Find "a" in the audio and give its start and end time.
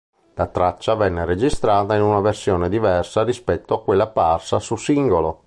3.75-3.83